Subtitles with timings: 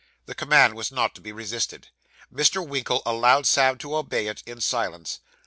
[0.25, 1.89] The command was not to be resisted.
[2.33, 2.67] Mr.
[2.67, 5.19] Winkle allowed Sam to obey it, in silence.